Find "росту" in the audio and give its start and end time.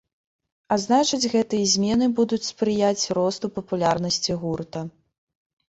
3.21-3.53